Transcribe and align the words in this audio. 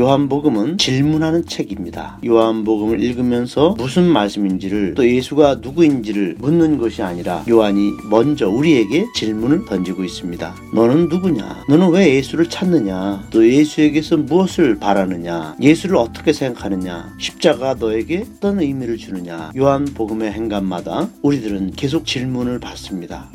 요한복음은 0.00 0.78
질문하는 0.78 1.44
책입니다. 1.44 2.18
요한복음을 2.24 3.02
읽으면서 3.02 3.74
무슨 3.76 4.04
말씀인지를 4.04 4.94
또 4.94 5.06
예수가 5.06 5.56
누구인지를 5.56 6.36
묻는 6.38 6.78
것이 6.78 7.02
아니라 7.02 7.44
요한이 7.46 7.90
먼저 8.08 8.48
우리에게 8.48 9.04
질문을 9.14 9.66
던지고 9.66 10.02
있습니다. 10.02 10.54
너는 10.74 11.10
누구냐? 11.10 11.64
너는 11.68 11.90
왜 11.90 12.14
예수를 12.14 12.48
찾느냐? 12.48 13.28
또 13.30 13.46
예수에게서 13.46 14.16
무엇을 14.16 14.78
바라느냐? 14.78 15.56
예수를 15.60 15.96
어떻게 15.96 16.32
생각하느냐? 16.32 17.14
십자가 17.18 17.74
너에게 17.74 18.24
어떤 18.36 18.60
의미를 18.60 18.96
주느냐? 18.96 19.52
요한복음의 19.54 20.32
행간마다 20.32 21.10
우리들은 21.20 21.72
계속 21.72 22.06
질문을 22.06 22.58
받습니다. 22.58 23.28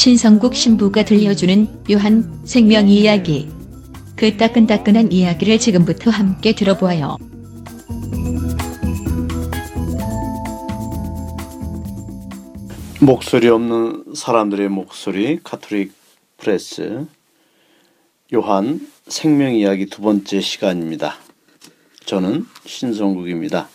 신성국 0.00 0.54
신부가 0.54 1.04
들려주는 1.04 1.84
요한 1.90 2.40
생명 2.46 2.88
이야기. 2.88 3.50
그 4.16 4.34
따끈따끈한 4.34 5.12
이야기를 5.12 5.58
지금부터 5.58 6.10
함께 6.10 6.54
들어보아요. 6.54 7.18
목소리 13.02 13.48
없는 13.48 14.14
사람들의 14.14 14.70
목소리 14.70 15.38
카톨릭 15.44 15.92
프레스 16.38 17.06
요한 18.32 18.80
생명 19.06 19.54
이야기 19.54 19.84
두 19.84 20.00
번째 20.00 20.40
시간입니다. 20.40 21.16
저는 22.06 22.46
신성국입니다. 22.64 23.68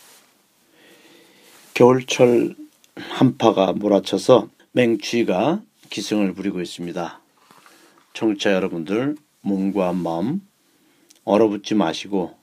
겨울철 1.76 2.56
한파가 2.96 3.74
몰아쳐서 3.74 4.50
맹추위가 4.72 5.62
기승을 5.90 6.34
부리고 6.34 6.62
있습니다. 6.62 7.20
청취자 8.14 8.54
여러분들 8.54 9.16
몸과 9.42 9.94
마음 9.94 10.42
얼어붙지 11.24 11.76
마시고 11.76 12.36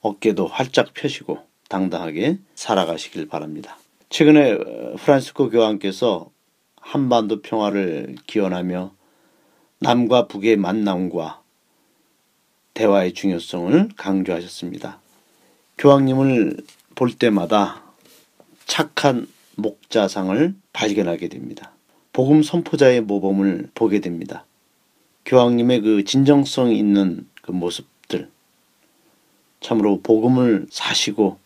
어깨도 0.00 0.46
활짝 0.46 0.94
펴시고 0.94 1.46
당당하게 1.68 2.38
살아가시길 2.54 3.28
바랍니다. 3.28 3.78
최근에 4.10 4.58
프란시스코 4.96 5.50
교황께서 5.50 6.30
한반도 6.76 7.42
평화를 7.42 8.16
기원하며 8.26 8.92
남과 9.80 10.26
북의 10.28 10.56
만남과 10.56 11.42
대화의 12.74 13.12
중요성을 13.12 13.90
강조하셨습니다. 13.96 15.00
교황님을 15.76 16.56
볼 16.94 17.12
때마다 17.12 17.82
착한 18.66 19.26
목자상을 19.56 20.54
발견하게 20.72 21.28
됩니다. 21.28 21.72
복음 22.18 22.42
선포자의 22.42 23.02
모범을 23.02 23.70
보게 23.76 24.00
됩니다. 24.00 24.44
교황님의 25.24 25.82
그 25.82 26.02
진정성 26.02 26.72
있는 26.72 27.28
그 27.42 27.52
모습들, 27.52 28.28
참으로 29.60 30.00
복음을 30.00 30.66
사시고 30.68 31.38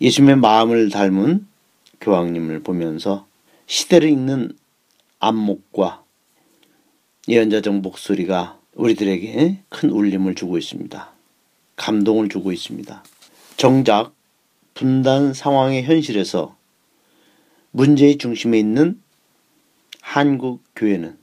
예수님의 0.00 0.38
마음을 0.38 0.90
닮은 0.90 1.46
교황님을 2.00 2.64
보면서 2.64 3.28
시대를 3.66 4.08
읽는 4.08 4.50
안목과 5.20 6.02
예언자적 7.28 7.76
목소리가 7.76 8.58
우리들에게 8.74 9.60
큰 9.68 9.90
울림을 9.90 10.34
주고 10.34 10.58
있습니다. 10.58 11.08
감동을 11.76 12.28
주고 12.28 12.50
있습니다. 12.50 13.04
정작 13.56 14.12
분단 14.74 15.34
상황의 15.34 15.84
현실에서 15.84 16.56
문제의 17.70 18.18
중심에 18.18 18.58
있는 18.58 19.00
한국 20.10 20.64
교회는 20.74 21.18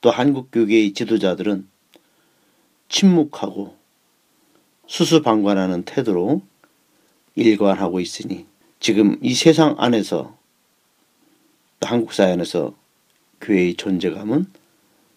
또 0.00 0.10
한국 0.10 0.50
교계의 0.50 0.94
지도자들은 0.94 1.68
침묵하고 2.88 3.76
수수방관하는 4.86 5.82
태도로 5.82 6.40
일관하고 7.34 8.00
있으니 8.00 8.46
지금 8.80 9.18
이 9.20 9.34
세상 9.34 9.74
안에서 9.76 10.34
한국 11.82 12.14
사회 12.14 12.32
안에서 12.32 12.74
교회의 13.42 13.74
존재감은 13.74 14.46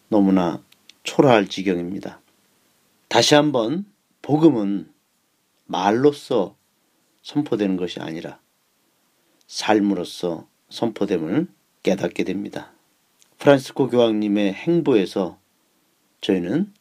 너무나 0.10 0.62
초라할 1.04 1.48
지경입니다. 1.48 2.20
다시 3.08 3.34
한번 3.34 3.86
복음은 4.22 4.92
말로써 5.68 6.54
선포되는 7.22 7.78
것이 7.78 8.02
아니라 8.02 8.42
삶으로서 9.48 10.50
선포됨을 10.68 11.48
깨닫게 11.82 12.26
됩니다. 12.26 12.74
프란시스코 13.40 13.88
교황님의 13.88 14.54
행보에서 14.54 15.40
저희는 16.20 16.74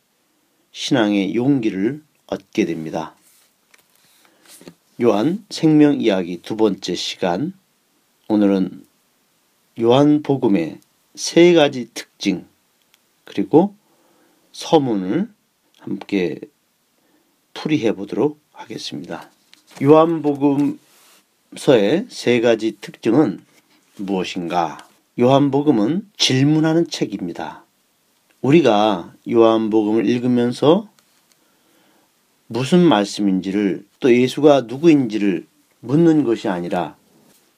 신앙의 0.72 1.36
용기를 1.36 2.02
얻게 2.26 2.64
됩니다. 2.64 3.14
요한 5.00 5.44
생명 5.50 6.00
이야기 6.00 6.42
두 6.42 6.56
번째 6.56 6.96
시간 6.96 7.52
오늘은 8.26 8.84
요한 9.80 10.22
복음의 10.22 10.80
세 11.14 11.52
가지 11.54 11.88
특징 11.94 12.44
그리고 13.24 13.76
서문을 14.50 15.28
함께 15.78 16.40
풀이해 17.54 17.92
보도록 17.92 18.40
하겠습니다. 18.52 19.30
요한복음서의 19.80 20.78
세 22.08 22.40
가지 22.40 22.76
특징은 22.80 23.44
무엇인가? 23.96 24.87
요한복음은 25.20 26.10
질문하는 26.16 26.86
책입니다. 26.86 27.64
우리가 28.40 29.12
요한복음을 29.28 30.06
읽으면서 30.06 30.88
무슨 32.46 32.84
말씀인지를 32.84 33.84
또 33.98 34.14
예수가 34.14 34.62
누구인지를 34.62 35.44
묻는 35.80 36.22
것이 36.22 36.48
아니라 36.48 36.96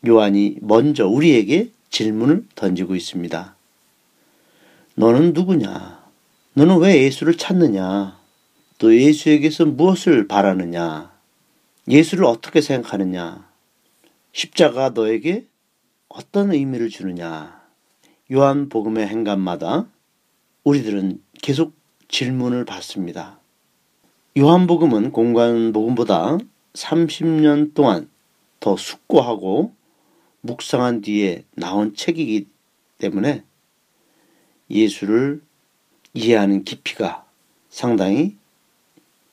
요한이 0.07 0.57
먼저 0.63 1.07
우리에게 1.07 1.71
질문을 1.91 2.47
던지고 2.55 2.97
있습니다. 2.97 3.55
너는 4.95 5.35
누구냐? 5.35 6.03
너는 6.55 6.79
왜 6.79 7.03
예수를 7.03 7.37
찾느냐? 7.37 8.19
또 8.79 8.97
예수에게서 8.97 9.67
무엇을 9.67 10.27
바라느냐? 10.29 11.13
예수를 11.89 12.25
어떻게 12.25 12.63
생각하느냐? 12.63 13.47
십자가 14.33 14.91
너에게 14.91 15.45
어떤 16.11 16.53
의미를 16.53 16.89
주느냐? 16.89 17.63
요한복음의 18.33 19.07
행간마다 19.07 19.87
우리들은 20.65 21.23
계속 21.41 21.73
질문을 22.09 22.65
받습니다. 22.65 23.39
요한복음은 24.37 25.13
공관복음보다 25.13 26.39
30년 26.73 27.75
동안 27.75 28.11
더 28.59 28.77
숙고하고 28.77 29.73
묵상한 30.41 31.01
뒤에 31.01 31.45
나온 31.55 31.95
책이기 31.95 32.49
때문에 32.99 33.45
예수를 34.69 35.41
이해하는 36.15 36.65
깊이가 36.65 37.25
상당히 37.69 38.37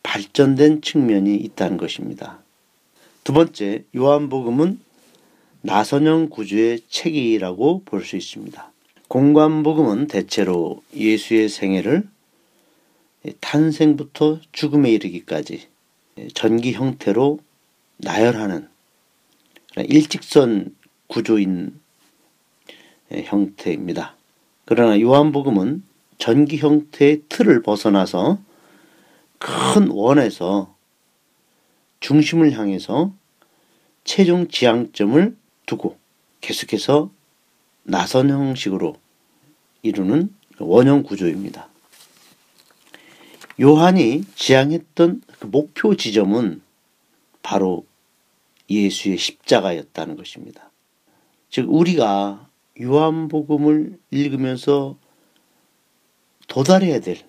발전된 0.04 0.84
측면이 0.84 1.38
있다는 1.38 1.78
것입니다. 1.78 2.40
두 3.24 3.34
번째, 3.34 3.84
요한복음은 3.96 4.87
나선형 5.68 6.30
구조의 6.30 6.80
책이라고 6.88 7.82
볼 7.84 8.06
수 8.06 8.16
있습니다. 8.16 8.72
공관복음은 9.10 10.08
대체로 10.08 10.82
예수의 10.96 11.50
생애를 11.50 12.08
탄생부터 13.42 14.40
죽음에 14.54 14.90
이르기까지 14.92 15.68
전기 16.34 16.72
형태로 16.72 17.40
나열하는 17.98 18.70
일직선 19.90 20.74
구조인 21.08 21.78
형태입니다. 23.12 24.16
그러나 24.64 24.98
요한복음은 25.02 25.84
전기 26.18 26.60
형태의 26.60 27.24
틀을 27.28 27.62
벗어나서 27.62 28.40
큰 29.38 29.90
원에서 29.90 30.74
중심을 32.00 32.58
향해서 32.58 33.14
최종 34.06 34.48
지향점을 34.48 35.36
두고 35.68 36.00
계속해서 36.42 37.12
나선 37.84 38.32
형식으로 38.32 38.96
이루는 39.84 40.34
원형 40.58 41.04
구조입니다. 41.04 41.70
요한이 43.62 44.24
지향했던 44.36 45.22
그 45.40 45.46
목표 45.46 45.96
지점은 45.96 46.62
바로 47.44 47.86
예수의 48.70 49.18
십자가였다는 49.18 50.16
것입니다. 50.18 50.72
즉, 51.50 51.72
우리가 51.72 52.50
요한복음을 52.80 53.98
읽으면서 54.12 54.98
도달해야 56.48 57.00
될, 57.00 57.20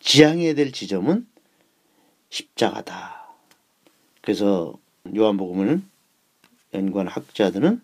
지향해야 0.00 0.54
될 0.54 0.72
지점은 0.72 1.26
십자가다. 2.30 3.28
그래서 4.20 4.78
요한복음을 5.14 5.82
연구한 6.74 7.08
학자들은 7.08 7.80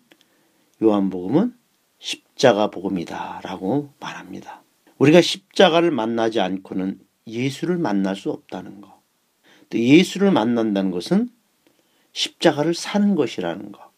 요한복음은 0.83 1.55
십자가 1.99 2.69
복음이다 2.69 3.41
라고 3.43 3.93
말합니다. 3.99 4.61
우리가 4.97 5.21
십자가를 5.21 5.91
만나지 5.91 6.39
않고는 6.39 6.99
예수를 7.27 7.77
만날 7.77 8.15
수 8.15 8.31
없다는 8.31 8.81
거. 8.81 9.01
또 9.69 9.79
예수를 9.79 10.31
만난다는 10.31 10.91
것은 10.91 11.29
십자가를 12.13 12.73
사는 12.73 13.15
것이라는 13.15 13.71
거. 13.71 13.91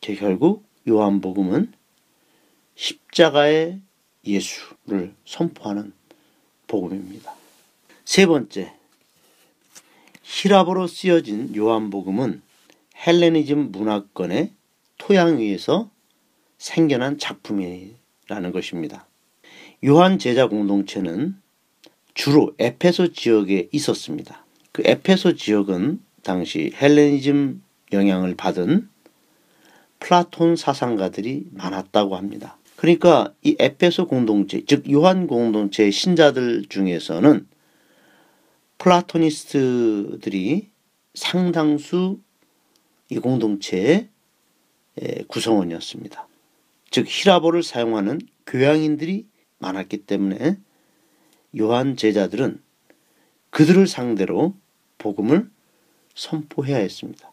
결국 0.00 0.64
요한복음은 0.88 1.72
십자가의 2.74 3.80
예수를 4.24 5.14
선포하는 5.24 5.92
복음입니다. 6.66 7.34
세 8.04 8.26
번째, 8.26 8.72
히랍어로 10.22 10.86
쓰여진 10.86 11.54
요한복음은 11.54 12.42
헬레니즘 13.06 13.72
문화권의 13.72 14.52
토양 14.98 15.38
위에서 15.38 15.90
생겨난 16.58 17.18
작품이라는 17.18 18.52
것입니다. 18.52 19.06
요한 19.84 20.18
제자 20.18 20.46
공동체는 20.46 21.36
주로 22.14 22.54
에페소 22.58 23.12
지역에 23.12 23.68
있었습니다. 23.72 24.44
그 24.70 24.82
에페소 24.84 25.34
지역은 25.34 26.00
당시 26.22 26.72
헬레니즘 26.80 27.62
영향을 27.92 28.36
받은 28.36 28.88
플라톤 29.98 30.56
사상가들이 30.56 31.46
많았다고 31.52 32.16
합니다. 32.16 32.58
그러니까 32.76 33.32
이 33.42 33.56
에페소 33.58 34.06
공동체, 34.06 34.64
즉 34.66 34.90
요한 34.90 35.26
공동체의 35.26 35.92
신자들 35.92 36.66
중에서는 36.68 37.46
Platonist들이 38.78 40.68
상당수 41.14 42.18
이 43.12 43.18
공동체의 43.18 44.08
구성원이었습니다. 45.26 46.26
즉 46.90 47.06
히랍어를 47.06 47.62
사용하는 47.62 48.20
교양인들이 48.46 49.26
많았기 49.58 49.98
때문에 50.06 50.56
요한 51.60 51.96
제자들은 51.98 52.62
그들을 53.50 53.86
상대로 53.86 54.54
복음을 54.96 55.50
선포해야 56.14 56.78
했습니다. 56.78 57.30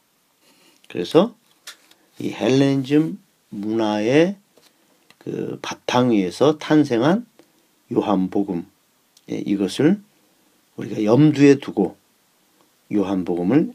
그래서 0.90 1.34
이 2.20 2.34
헬레니즘 2.34 3.18
문화의 3.48 4.36
그 5.18 5.60
바탕 5.62 6.12
위에서 6.12 6.58
탄생한 6.58 7.26
요한복음 7.94 8.66
예, 9.32 9.38
이것을 9.38 10.02
우리가 10.76 11.06
염두에 11.06 11.56
두고 11.56 11.96
요한복음을 12.92 13.74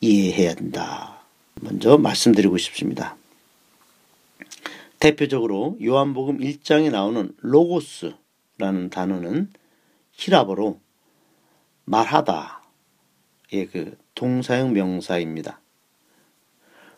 이해해야 0.00 0.54
한다. 0.56 1.20
먼저 1.60 1.98
말씀드리고 1.98 2.56
싶습니다. 2.56 3.16
대표적으로 4.98 5.76
요한복음 5.82 6.38
1장에 6.38 6.90
나오는 6.90 7.34
로고스라는 7.38 8.90
단어는 8.90 9.52
히라버로 10.12 10.80
말하다의 11.84 12.58
그 13.72 13.98
동사형 14.14 14.72
명사입니다. 14.72 15.60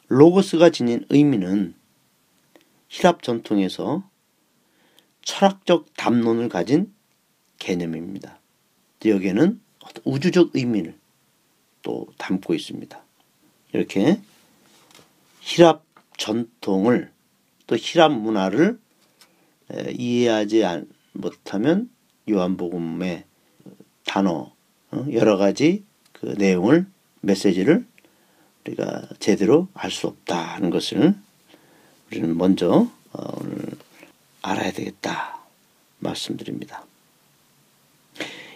로고스가 0.08 0.70
지닌 0.70 1.05
의미는 1.08 1.75
히랍 2.88 3.22
전통에서 3.22 4.08
철학적 5.22 5.94
담론을 5.96 6.48
가진 6.48 6.93
개념입니다. 7.58 8.38
여기에는 9.05 9.60
우주적 10.05 10.50
의미를 10.55 11.01
또 11.82 12.06
담고 12.19 12.55
있습니다. 12.55 13.00
이렇게 13.73 14.20
히랍 15.40 15.84
전통을 16.17 17.11
또 17.67 17.76
히랍 17.76 18.12
문화를 18.12 18.79
이해하지 19.90 20.62
못하면 21.12 21.90
요한복음의 22.29 23.25
단어 24.05 24.52
어, 24.90 25.06
여러 25.12 25.37
가지 25.37 25.84
그 26.12 26.26
내용을 26.38 26.87
메시지를 27.20 27.87
우리가 28.64 29.08
제대로 29.19 29.69
알 29.75 29.90
수 29.90 30.06
없다는 30.06 30.70
것을 30.70 31.14
우리는 32.11 32.37
먼저 32.37 32.88
어, 33.12 33.40
오늘 33.40 33.58
알아야 34.43 34.73
되겠다 34.73 35.40
말씀드립니다. 35.99 36.84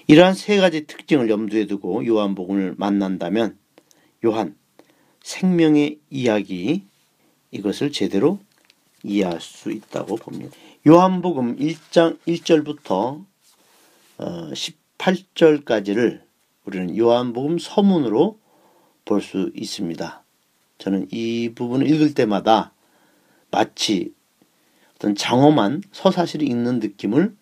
이러한 0.08 0.34
세 0.34 0.56
가지 0.58 0.86
특징을 0.86 1.30
염두에 1.30 1.66
두고 1.66 2.06
요한복음을 2.06 2.74
만난다면 2.78 3.58
요한 4.24 4.56
생명의 5.22 5.98
이야기 6.10 6.84
이것을 7.50 7.90
제대로 7.90 8.38
이해할 9.02 9.40
수 9.40 9.72
있다고 9.72 10.16
봅니다. 10.16 10.54
요한복음 10.86 11.56
1장 11.56 12.18
1절부터 12.26 13.24
18절까지를 14.18 16.20
어, 16.20 16.24
우리는 16.64 16.96
요한복음 16.96 17.58
서문으로 17.58 18.38
볼 19.04 19.20
수 19.20 19.50
있습니다. 19.54 20.22
저는 20.78 21.08
이 21.10 21.52
부분을 21.54 21.88
읽을 21.88 22.14
때마다 22.14 22.72
마치 23.50 24.12
어떤 24.96 25.14
장엄한 25.14 25.82
서사실이 25.92 26.46
읽는 26.46 26.80
느낌을 26.80 27.34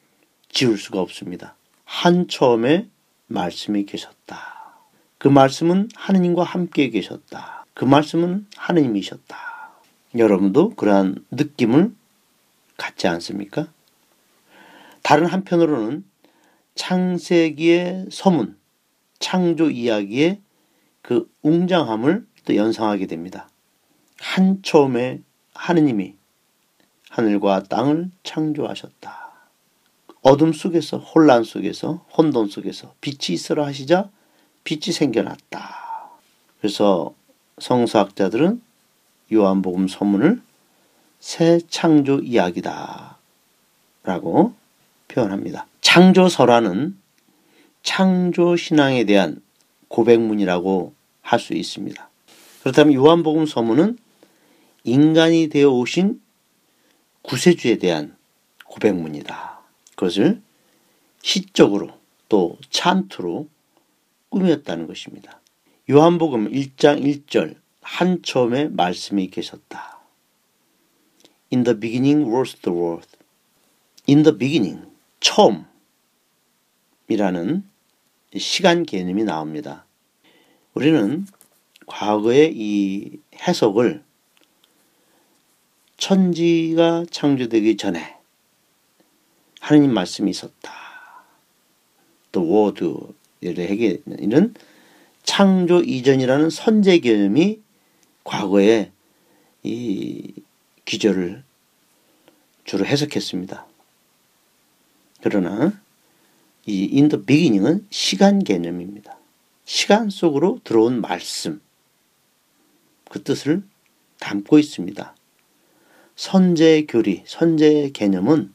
지울 0.48 0.78
수가 0.78 1.00
없습니다. 1.00 1.56
한 1.96 2.26
처음에 2.26 2.88
말씀이 3.28 3.86
계셨다. 3.86 4.82
그 5.16 5.28
말씀은 5.28 5.88
하느님과 5.94 6.42
함께 6.42 6.90
계셨다. 6.90 7.64
그 7.72 7.84
말씀은 7.84 8.46
하느님이셨다. 8.56 9.36
여러분도 10.18 10.70
그러한 10.70 11.24
느낌을 11.30 11.94
갖지 12.76 13.06
않습니까? 13.06 13.68
다른 15.02 15.26
한편으로는 15.26 16.04
창세기의 16.74 18.08
서문, 18.10 18.58
창조 19.20 19.70
이야기의 19.70 20.40
그 21.00 21.30
웅장함을 21.42 22.26
또 22.44 22.56
연상하게 22.56 23.06
됩니다. 23.06 23.48
한 24.18 24.62
처음에 24.62 25.22
하느님이 25.54 26.16
하늘과 27.08 27.62
땅을 27.62 28.10
창조하셨다. 28.24 29.23
어둠 30.24 30.54
속에서 30.54 30.96
혼란 30.96 31.44
속에서 31.44 32.04
혼돈 32.16 32.48
속에서 32.48 32.94
빛이 33.02 33.34
있으라 33.34 33.66
하시자 33.66 34.08
빛이 34.64 34.92
생겨났다. 34.92 36.10
그래서 36.58 37.14
성서학자들은 37.58 38.62
요한복음 39.32 39.86
서문을 39.86 40.40
새 41.20 41.60
창조 41.68 42.20
이야기다 42.20 43.18
라고 44.02 44.54
표현합니다. 45.08 45.66
창조서라는 45.82 46.96
창조 47.82 48.56
신앙에 48.56 49.04
대한 49.04 49.42
고백문이라고 49.88 50.94
할 51.20 51.38
수 51.38 51.52
있습니다. 51.52 52.08
그렇다면 52.62 52.94
요한복음 52.94 53.44
서문은 53.44 53.98
인간이 54.84 55.48
되어 55.48 55.68
오신 55.68 56.18
구세주에 57.22 57.76
대한 57.76 58.16
고백문이다. 58.64 59.53
그것을 59.94 60.42
시적으로 61.22 61.90
또 62.28 62.58
찬투로 62.70 63.48
꾸몄다는 64.28 64.86
것입니다. 64.86 65.40
요한복음 65.88 66.50
1장 66.50 67.02
1절 67.02 67.56
한 67.80 68.22
처음에 68.22 68.68
말씀이 68.68 69.28
계셨다. 69.28 70.00
In 71.52 71.64
the 71.64 71.78
beginning 71.78 72.30
was 72.30 72.56
the 72.62 72.76
word. 72.76 73.06
In 74.08 74.22
the 74.22 74.36
beginning 74.36 74.86
처음이라는 77.06 77.64
시간 78.36 78.84
개념이 78.84 79.24
나옵니다. 79.24 79.86
우리는 80.74 81.26
과거의 81.86 82.52
이 82.54 83.20
해석을 83.36 84.02
천지가 85.96 87.04
창조되기 87.10 87.76
전에 87.76 88.16
하느님 89.64 89.94
말씀이 89.94 90.30
있었다. 90.30 90.74
또 92.32 92.46
워드를 92.46 93.70
하게 93.70 94.02
이런 94.18 94.54
창조 95.22 95.80
이전이라는 95.80 96.50
선제 96.50 96.98
개념이 96.98 97.62
과거에 98.24 98.92
이 99.62 100.34
기절을 100.84 101.44
주로 102.64 102.84
해석했습니다. 102.84 103.66
그러나 105.22 105.80
이 106.66 106.84
인더 106.84 107.22
비기닝은 107.22 107.86
시간 107.88 108.44
개념입니다. 108.44 109.16
시간 109.64 110.10
속으로 110.10 110.60
들어온 110.62 111.00
말씀 111.00 111.62
그 113.08 113.22
뜻을 113.22 113.62
담고 114.20 114.58
있습니다. 114.58 115.16
선제 116.16 116.84
교리, 116.86 117.22
선제 117.24 117.92
개념은 117.94 118.52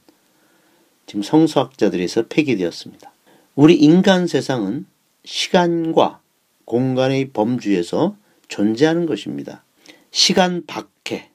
지금 1.09 1.23
성서학자들에서 1.23 2.27
폐기되었습니다. 2.27 3.11
우리 3.55 3.73
인간 3.73 4.27
세상은 4.27 4.85
시간과 5.25 6.21
공간의 6.65 7.31
범주에서 7.31 8.15
존재하는 8.47 9.07
것입니다. 9.07 9.63
시간 10.11 10.67
밖에, 10.67 11.31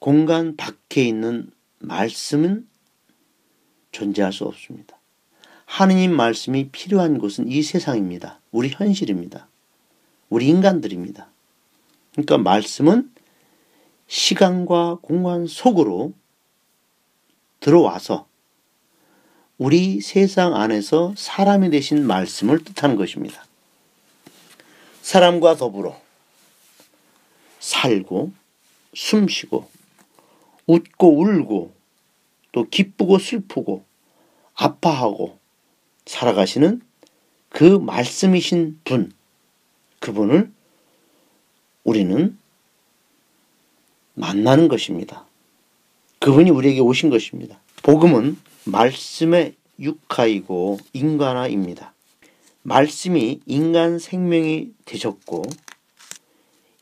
공간 0.00 0.56
밖에 0.56 1.04
있는 1.04 1.50
말씀은 1.80 2.66
존재할 3.90 4.32
수 4.32 4.44
없습니다. 4.44 4.98
하느님 5.66 6.16
말씀이 6.16 6.70
필요한 6.70 7.18
곳은 7.18 7.50
이 7.50 7.62
세상입니다. 7.62 8.40
우리 8.50 8.70
현실입니다. 8.70 9.46
우리 10.30 10.48
인간들입니다. 10.48 11.28
그러니까 12.12 12.38
말씀은 12.38 13.12
시간과 14.06 15.00
공간 15.02 15.46
속으로 15.46 16.14
들어와서 17.60 18.31
우리 19.58 20.00
세상 20.00 20.54
안에서 20.54 21.14
사람이 21.16 21.70
되신 21.70 22.06
말씀을 22.06 22.64
뜻하는 22.64 22.96
것입니다. 22.96 23.44
사람과 25.02 25.56
더불어 25.56 26.00
살고 27.60 28.32
숨쉬고 28.94 29.70
웃고 30.66 31.20
울고 31.20 31.74
또 32.52 32.68
기쁘고 32.68 33.18
슬프고 33.18 33.84
아파하고 34.54 35.38
살아가시는 36.06 36.82
그 37.48 37.64
말씀이신 37.64 38.80
분, 38.84 39.12
그분을 40.00 40.50
우리는 41.84 42.38
만나는 44.14 44.68
것입니다. 44.68 45.26
그분이 46.20 46.50
우리에게 46.50 46.80
오신 46.80 47.10
것입니다. 47.10 47.60
복음은 47.82 48.36
말씀의 48.64 49.56
육하이고 49.80 50.78
인간화입니다. 50.92 51.94
말씀이 52.62 53.40
인간 53.46 53.98
생명이 53.98 54.70
되셨고 54.84 55.42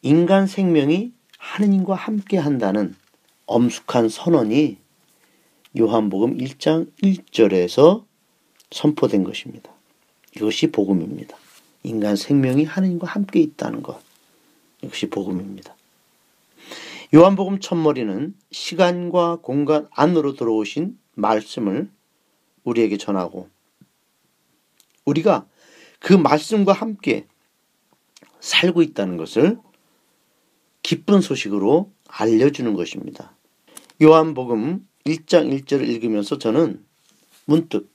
인간 0.03 0.47
생명이 0.47 1.13
하느님과 1.39 1.95
함께 1.95 2.37
한다는 2.37 2.95
엄숙한 3.47 4.09
선언이 4.09 4.77
요한복음 5.79 6.37
1장 6.37 6.91
1절에서 7.03 8.05
선포된 8.71 9.25
것입니다. 9.25 9.73
이것이 10.37 10.71
복음입니다. 10.71 11.37
인간 11.83 12.17
생명이 12.17 12.65
하느님과 12.65 13.07
함께 13.07 13.41
있다는 13.41 13.83
것. 13.83 14.01
이것이 14.83 15.09
복음입니다. 15.09 15.75
요한복음 17.15 17.59
첫머리는 17.59 18.35
시간과 18.53 19.39
공간 19.43 19.89
안으로 19.91 20.35
들어오신 20.35 20.97
말씀을 21.15 21.91
우리에게 22.65 22.97
전하고 22.97 23.49
우리가 25.05 25.47
그 25.99 26.13
말씀과 26.13 26.73
함께 26.73 27.27
살고 28.41 28.83
있다는 28.83 29.17
것을 29.17 29.59
기쁜 30.83 31.21
소식으로 31.21 31.93
알려주는 32.09 32.75
것입니다. 32.75 33.37
요한복음 34.03 34.87
1장 35.05 35.65
1절을 35.65 35.87
읽으면서 35.89 36.39
저는 36.39 36.85
문득 37.45 37.93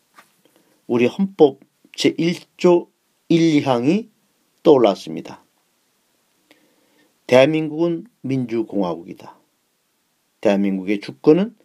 우리 0.87 1.05
헌법 1.07 1.59
제1조 1.97 2.89
1, 3.29 3.61
2항이 3.61 4.09
떠올랐습니다. 4.61 5.43
대한민국은 7.27 8.05
민주공화국이다. 8.21 9.39
대한민국의 10.41 10.99
주권은 10.99 11.55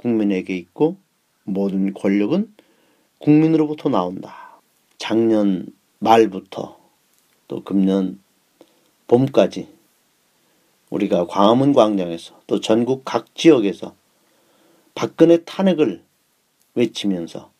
국민에게 0.00 0.56
있고 0.56 0.96
모든 1.44 1.92
권력은 1.92 2.52
국민으로부터 3.18 3.90
나온다. 3.90 4.58
작년 4.96 5.66
말부터 5.98 6.78
또 7.48 7.62
금년 7.62 8.18
봄까지 9.06 9.68
우리가 10.88 11.26
광화문 11.26 11.72
광장에서 11.72 12.40
또 12.46 12.60
전국 12.60 13.04
각 13.04 13.34
지역에서 13.34 13.94
박근혜 14.94 15.44
탄핵을 15.44 16.02
외치면서 16.74 17.50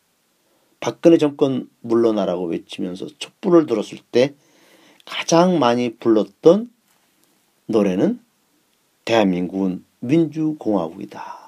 박근혜 0.79 1.17
정권 1.17 1.69
물러나라고 1.81 2.45
외치면서 2.45 3.07
촛불을 3.19 3.67
들었을 3.67 3.99
때 4.11 4.33
가장 5.05 5.59
많이 5.59 5.95
불렀던 5.95 6.71
노래는 7.67 8.19
대한민국은 9.05 9.85
민주공화국이다. 9.99 11.40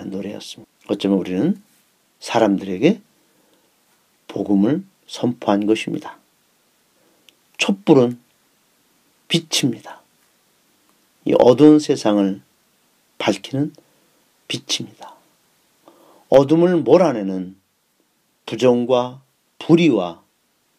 노래였습니다. 0.00 0.70
어쩌면 0.88 1.18
우리는 1.18 1.62
사람들에게 2.20 3.00
복음을 4.28 4.84
선포한 5.06 5.66
것입니다. 5.66 6.18
촛불은 7.58 8.18
빛입니다. 9.28 10.00
이 11.24 11.34
어두운 11.38 11.78
세상을 11.78 12.40
밝히는 13.18 13.72
빛입니다. 14.48 15.14
어둠을 16.28 16.78
몰아내는 16.78 17.56
부정과 18.46 19.22
불의와 19.58 20.22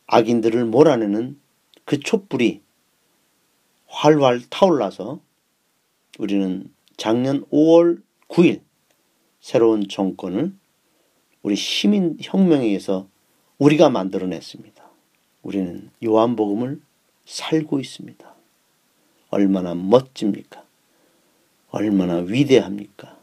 악인들을 0.07 0.65
몰아내는 0.65 1.39
그 1.85 1.99
촛불이 1.99 2.61
활활 3.87 4.41
타올라서 4.49 5.19
우리는 6.17 6.73
작년 6.97 7.45
5월 7.45 8.01
9일 8.27 8.61
새로운 9.43 9.89
정권을 9.89 10.53
우리 11.41 11.57
시민 11.57 12.17
혁명에 12.21 12.63
의해서 12.63 13.09
우리가 13.57 13.89
만들어냈습니다. 13.89 14.81
우리는 15.41 15.91
요한복음을 16.01 16.79
살고 17.25 17.81
있습니다. 17.81 18.33
얼마나 19.31 19.75
멋집니까? 19.75 20.63
얼마나 21.71 22.19
위대합니까? 22.19 23.17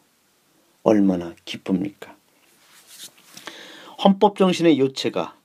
얼마나 0.82 1.34
기쁩니까? 1.46 2.14
헌법 4.04 4.36
정신의 4.36 4.78
요체가 4.78 5.38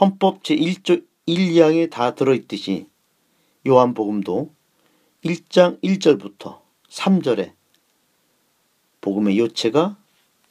헌법 0.00 0.44
제1조 0.44 1.04
1, 1.26 1.54
2항에 1.54 1.90
다 1.90 2.14
들어있듯이 2.14 2.86
요한복음도 3.66 4.48
1장 5.24 5.82
1절부터 5.82 6.60
3절에 6.88 7.57
복음의 9.00 9.38
요체가 9.38 9.96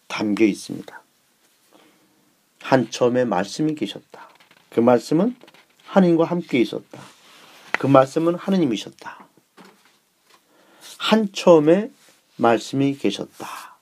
담겨 0.07 0.45
있습니다. 0.45 1.03
한 2.61 2.89
처음에 2.89 3.25
말씀이 3.25 3.75
계셨다. 3.75 4.29
그 4.69 4.79
말씀은 4.79 5.35
하느님과 5.85 6.25
함께 6.25 6.59
있었다. 6.59 7.01
그 7.79 7.87
말씀은 7.87 8.35
하느님이셨다. 8.35 9.27
한 10.97 11.31
처음에 11.31 11.91
말씀이 12.37 12.97
계셨다. 12.97 13.77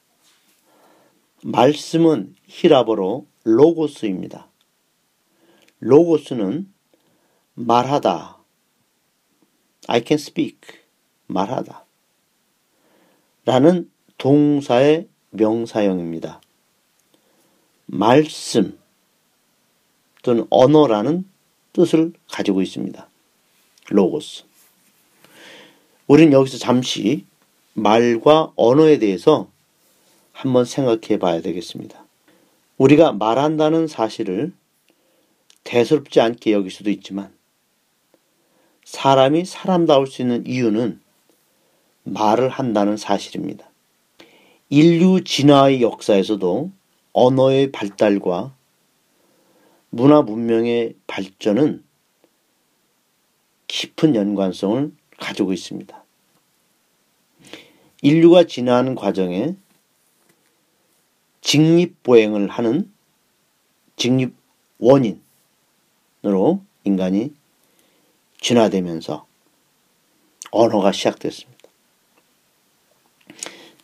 말씀은 1.43 2.35
히라버로 2.45 3.27
로고스입니다. 3.43 4.47
로고스는 5.79 6.73
말하다. 7.53 8.37
I 9.87 10.03
can 10.05 10.19
speak. 10.19 10.59
말하다. 11.27 11.85
라는 13.45 13.91
동사의 14.17 15.07
명사형입니다. 15.31 16.41
말씀 17.85 18.77
또는 20.23 20.47
언어라는 20.49 21.25
뜻을 21.73 22.13
가지고 22.31 22.61
있습니다. 22.61 23.07
로고스. 23.89 24.43
우리는 26.07 26.33
여기서 26.33 26.57
잠시 26.57 27.25
말과 27.73 28.51
언어에 28.55 28.99
대해서 28.99 29.49
한번 30.31 30.65
생각해 30.65 31.19
봐야 31.19 31.41
되겠습니다. 31.41 32.03
우리가 32.77 33.11
말한다는 33.13 33.87
사실을 33.87 34.53
대수롭지 35.63 36.21
않게 36.21 36.53
여길 36.53 36.71
수도 36.71 36.89
있지만 36.89 37.33
사람이 38.83 39.45
사람다울 39.45 40.07
수 40.07 40.21
있는 40.21 40.45
이유는 40.45 41.01
말을 42.03 42.49
한다는 42.49 42.97
사실입니다. 42.97 43.69
인류 44.69 45.23
진화의 45.23 45.81
역사에서도 45.81 46.71
언어의 47.13 47.71
발달과 47.71 48.55
문화 49.89 50.21
문명의 50.21 50.95
발전은 51.07 51.83
깊은 53.67 54.15
연관성을 54.15 54.91
가지고 55.19 55.53
있습니다. 55.53 56.03
인류가 58.01 58.43
진화하는 58.43 58.95
과정에 58.95 59.55
직립보행을 61.41 62.49
하는 62.49 62.91
직립 63.95 64.35
원인으로 64.79 65.21
인간이 66.83 67.33
진화되면서 68.41 69.25
언어가 70.51 70.91
시작됐습니다. 70.91 71.54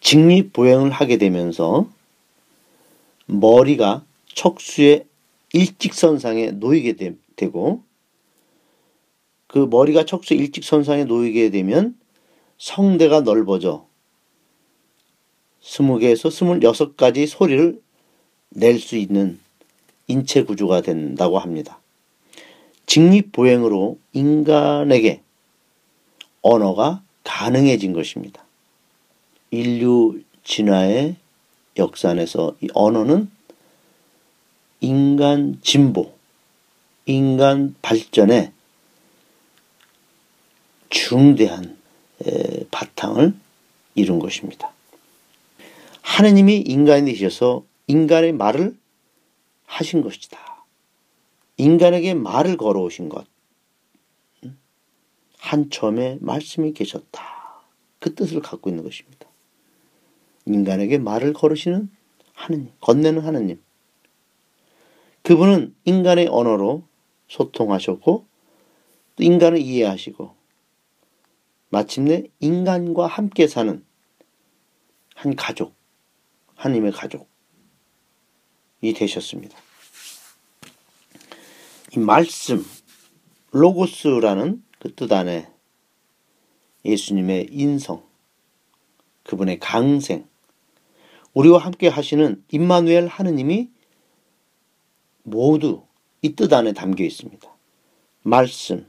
직립보행을 0.02 0.92
하게 0.92 1.18
되면서 1.18 1.88
머리가 3.28 4.04
척수의 4.34 5.06
일직선상에 5.54 6.52
놓이게 6.52 6.94
되, 6.94 7.16
되고 7.36 7.84
그 9.48 9.60
머리가 9.60 10.06
척수 10.06 10.34
일직선상에 10.34 11.06
놓이게 11.06 11.50
되면 11.50 11.98
성대가 12.58 13.22
넓어져 13.22 13.86
20개에서 15.62 16.30
26가지 16.62 17.28
소리를 17.28 17.82
낼 18.54 18.80
수 18.80 18.98
있는 18.98 19.40
인체 20.08 20.44
구조가 20.44 20.82
된다고 20.82 21.40
합니다. 21.40 21.80
직립보행으로 22.86 23.98
인간에게 24.12 25.22
언어가 26.42 27.02
가능해진 27.24 27.94
것입니다. 27.94 28.44
인류 29.52 30.22
진화의 30.44 31.18
역산에서 31.78 32.56
이 32.62 32.70
언어는 32.74 33.30
인간 34.80 35.60
진보, 35.62 36.14
인간 37.06 37.76
발전에 37.82 38.52
중대한 40.90 41.78
바탕을 42.72 43.34
이룬 43.96 44.20
것입니다. 44.20 44.72
하느님이 46.02 46.58
인간이 46.58 47.12
되셔서 47.14 47.64
인간의 47.88 48.34
말을 48.34 48.76
하신 49.66 50.02
것이다. 50.02 50.40
인간에게 51.58 52.14
말을 52.14 52.58
걸어오신 52.58 53.10
것. 53.10 53.26
한점에 55.38 56.18
말씀이 56.22 56.74
계셨다. 56.74 57.62
그 58.00 58.16
뜻을 58.16 58.42
갖고 58.42 58.70
있는 58.70 58.84
것입니다. 58.84 59.28
인간에게 60.46 60.98
말을 60.98 61.34
걸으시는 61.34 61.90
하느님, 62.34 62.72
건네는 62.82 63.22
하느님. 63.24 63.62
그분은 65.24 65.76
인간의 65.86 66.28
언어로 66.28 66.84
소통하셨고, 67.28 68.26
또 69.16 69.24
인간을 69.24 69.60
이해하시고, 69.60 70.36
마침내 71.70 72.24
인간과 72.40 73.08
함께 73.08 73.48
사는 73.48 73.86
한 75.16 75.36
가족, 75.36 75.76
하나님의 76.56 76.92
가족이 76.92 77.26
되셨습니다. 78.96 79.58
이 81.96 82.00
말씀, 82.00 82.66
로고스라는 83.52 84.64
그 84.82 84.96
뜻 84.96 85.12
안에 85.12 85.48
예수님의 86.84 87.50
인성, 87.52 88.04
그분의 89.24 89.60
강생, 89.60 90.28
우리와 91.34 91.60
함께 91.60 91.88
하시는 91.88 92.44
임마누엘 92.52 93.08
하느님이 93.08 93.70
모두 95.24 95.84
이 96.22 96.36
뜻 96.36 96.52
안에 96.54 96.74
담겨 96.74 97.04
있습니다. 97.04 97.50
말씀, 98.24 98.86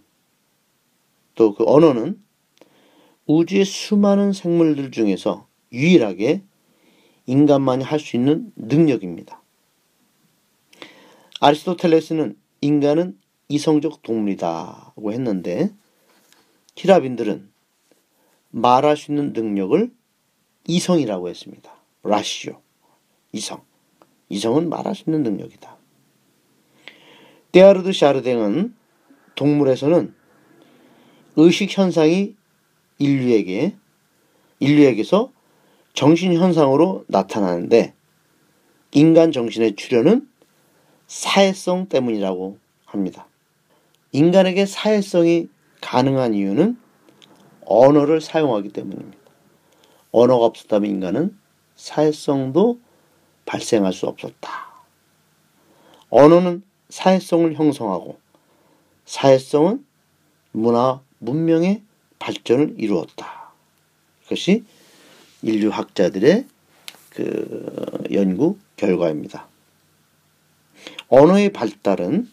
또 1.34 1.54
그 1.54 1.64
언어는 1.66 2.20
우주의 3.26 3.64
수많은 3.64 4.32
생물들 4.32 4.90
중에서 4.90 5.46
유일하게 5.72 6.42
인간만이 7.26 7.84
할 7.84 7.98
수 8.00 8.16
있는 8.16 8.52
능력입니다. 8.56 9.40
아리스토텔레스는 11.40 12.36
인간은 12.60 13.18
이성적 13.48 14.02
동물이다고 14.02 15.12
했는데 15.12 15.72
히라빈들은 16.76 17.50
말할 18.50 18.96
수 18.96 19.10
있는 19.12 19.32
능력을 19.32 19.90
이성이라고 20.68 21.28
했습니다. 21.28 21.81
라시오, 22.02 22.60
이성. 23.32 23.62
이성은 24.28 24.68
말할 24.68 24.94
수 24.94 25.04
있는 25.06 25.22
능력이다. 25.22 25.76
데아르드 27.52 27.92
샤르댕은 27.92 28.74
동물에서는 29.34 30.14
의식 31.36 31.76
현상이 31.76 32.34
인류에게 32.98 33.76
인류에게서 34.58 35.32
정신 35.92 36.32
현상으로 36.34 37.04
나타나는데 37.08 37.94
인간 38.92 39.32
정신의 39.32 39.76
출현은 39.76 40.28
사회성 41.06 41.88
때문이라고 41.88 42.58
합니다. 42.86 43.26
인간에게 44.12 44.66
사회성이 44.66 45.48
가능한 45.80 46.34
이유는 46.34 46.78
언어를 47.66 48.20
사용하기 48.20 48.70
때문입니다. 48.70 49.18
언어가 50.10 50.46
없었다면 50.46 50.90
인간은 50.90 51.41
사회성도 51.82 52.78
발생할 53.44 53.92
수 53.92 54.06
없었다. 54.06 54.48
언어는 56.10 56.62
사회성을 56.88 57.54
형성하고 57.54 58.20
사회성은 59.04 59.84
문화, 60.52 61.00
문명의 61.18 61.82
발전을 62.20 62.76
이루었다. 62.78 63.50
이것이 64.24 64.62
인류 65.42 65.70
학자들의 65.70 66.46
그 67.10 68.04
연구 68.12 68.58
결과입니다. 68.76 69.48
언어의 71.08 71.52
발달은 71.52 72.30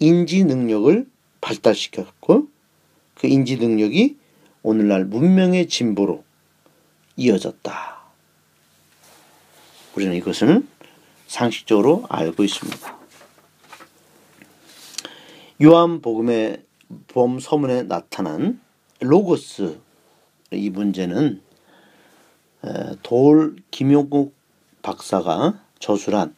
인지 0.00 0.44
능력을 0.44 1.08
발달시켰고 1.40 2.48
그 3.14 3.26
인지 3.26 3.56
능력이 3.56 4.18
오늘날 4.62 5.06
문명의 5.06 5.66
진보로 5.66 6.22
이어졌다. 7.16 7.99
우리는 9.94 10.14
이것을 10.14 10.66
상식적으로 11.26 12.04
알고 12.08 12.44
있습니다. 12.44 12.98
요한 15.62 16.00
복음의 16.00 16.64
봄 17.08 17.38
서문에 17.38 17.82
나타난 17.84 18.60
로고스 19.00 19.78
이 20.52 20.70
문제는 20.70 21.42
돌 23.02 23.56
김용국 23.70 24.34
박사가 24.82 25.60
저술한 25.78 26.34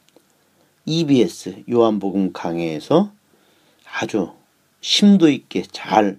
EBS 0.84 1.64
요한복음 1.70 2.32
강해에서 2.32 3.12
아주 3.84 4.32
심도 4.80 5.28
있게 5.28 5.62
잘 5.70 6.18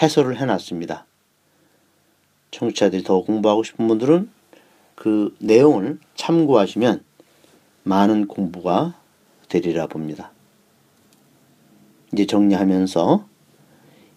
해설을 0.00 0.40
해놨습니다. 0.40 1.06
청취자들이 2.50 3.02
더 3.02 3.20
공부하고 3.20 3.62
싶은 3.62 3.86
분들은 3.86 4.30
그 4.98 5.32
내용을 5.38 6.00
참고하시면 6.16 7.04
많은 7.84 8.26
공부가 8.26 9.00
되리라 9.48 9.86
봅니다. 9.86 10.32
이제 12.12 12.26
정리하면서 12.26 13.24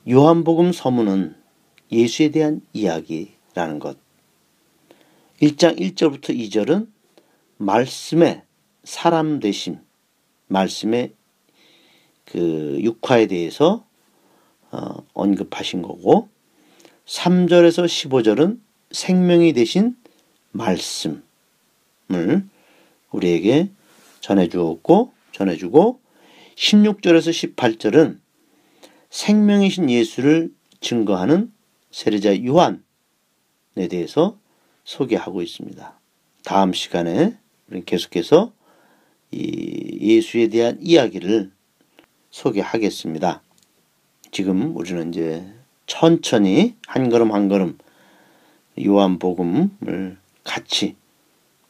요한복음 0.10 0.72
서문은 0.72 1.36
예수에 1.91 2.30
대한 2.30 2.62
이야기라는 2.74 3.78
것. 3.78 4.00
1장 5.39 5.80
1절부터 5.80 6.36
2절은 6.36 6.88
말씀의 7.58 8.41
사람 8.84 9.39
되심, 9.39 9.78
말씀의 10.48 11.13
그 12.26 12.80
육화에 12.82 13.28
대해서 13.28 13.86
어, 14.72 15.06
언급하신 15.13 15.84
거고 15.84 16.30
3절에서 17.06 17.86
15절은 17.86 18.60
생명이 18.89 19.54
되신 19.54 20.00
말씀을 20.51 21.23
우리에게 23.11 23.69
전해 24.19 24.47
주었고 24.49 25.13
전해 25.31 25.55
주고 25.55 25.99
16절에서 26.55 27.55
18절은 27.55 28.19
생명이신 29.09 29.89
예수를 29.89 30.51
증거하는 30.79 31.51
세례자 31.91 32.43
요한에 32.45 32.79
대해서 33.89 34.37
소개하고 34.83 35.41
있습니다. 35.41 35.99
다음 36.43 36.73
시간에 36.73 37.37
우리는 37.67 37.85
계속해서 37.85 38.51
이 39.31 39.97
예수에 40.01 40.47
대한 40.47 40.77
이야기를 40.81 41.51
소개하겠습니다. 42.31 43.41
지금 44.31 44.75
우리는 44.75 45.09
이제 45.09 45.45
천천히 45.85 46.75
한 46.87 47.09
걸음 47.09 47.31
한 47.31 47.49
걸음 47.49 47.77
요한복음을 48.81 50.20
같이 50.43 50.95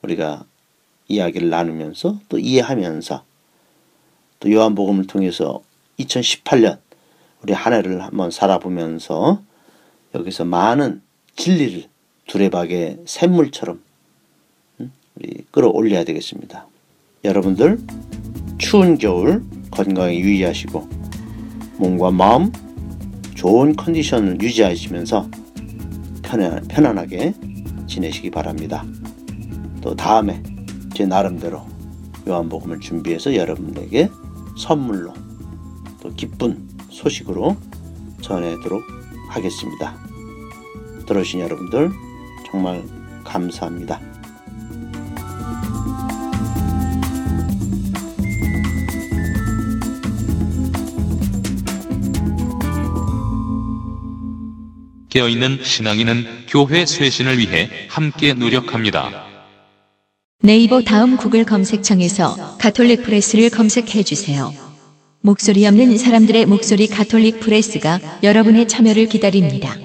우리가 0.01 0.45
이야기를 1.07 1.49
나누면서 1.49 2.19
또 2.29 2.39
이해하면서 2.39 3.23
또 4.39 4.51
요한복음을 4.51 5.07
통해서 5.07 5.61
2018년 5.99 6.79
우리 7.41 7.53
한 7.53 7.73
해를 7.73 8.01
한번 8.03 8.31
살아보면서 8.31 9.41
여기서 10.15 10.45
많은 10.45 11.01
진리를 11.35 11.85
두레박의 12.27 12.99
샘물처럼 13.05 13.81
우리 15.15 15.45
끌어올려야 15.51 16.03
되겠습니다. 16.03 16.67
여러분들 17.23 17.79
추운 18.57 18.97
겨울 18.97 19.43
건강에 19.69 20.17
유의하시고 20.17 20.89
몸과 21.77 22.11
마음 22.11 22.51
좋은 23.35 23.75
컨디션을 23.75 24.41
유지하시면서 24.41 25.29
편안, 26.21 26.67
편안하게 26.67 27.33
지내시기 27.91 28.31
바랍니다. 28.31 28.85
또 29.81 29.93
다음에 29.95 30.41
제 30.93 31.05
나름대로 31.05 31.65
요한복음을 32.25 32.79
준비해서 32.79 33.35
여러분에게 33.35 34.09
선물로 34.57 35.13
또 36.01 36.09
기쁜 36.15 36.69
소식으로 36.89 37.57
전해도록 38.21 38.81
하겠습니다. 39.29 39.97
들어주신 41.05 41.41
여러분들 41.41 41.91
정말 42.49 42.81
감사합니다. 43.25 44.10
깨어있는 55.11 55.59
신앙인은 55.61 56.45
교회 56.47 56.85
쇄신을 56.85 57.37
위해 57.37 57.69
함께 57.89 58.33
노력합니다. 58.33 59.25
네이버 60.41 60.81
다음 60.81 61.17
구글 61.17 61.43
검색창에서 61.43 62.57
가톨릭 62.57 63.03
프레스를 63.03 63.49
검색해 63.49 64.03
주세요. 64.03 64.51
목소리 65.21 65.67
없는 65.67 65.97
사람들의 65.97 66.47
목소리 66.47 66.87
가톨릭 66.87 67.41
프레스가 67.41 67.99
여러분의 68.23 68.67
참여를 68.67 69.07
기다립니다. 69.07 69.75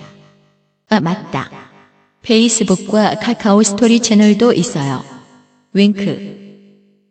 아, 0.89 1.01
맞다. 1.01 1.51
페이스북과 2.23 3.17
카카오 3.17 3.62
스토리 3.62 4.01
채널도 4.01 4.53
있어요. 4.53 5.05
윙크. 5.75 6.45